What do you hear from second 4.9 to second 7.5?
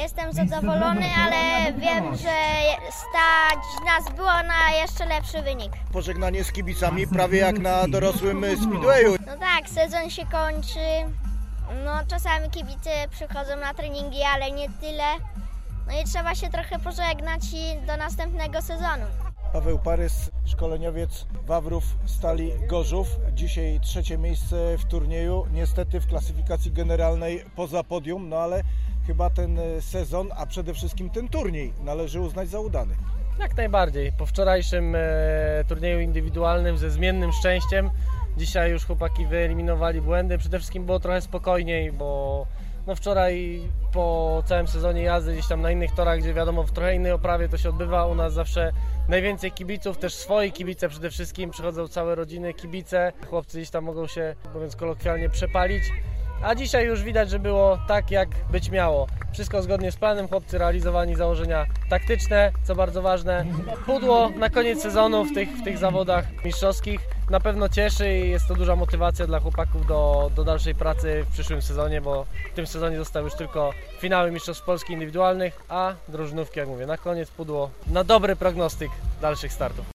lepszy wynik. Pożegnanie z kibicami prawie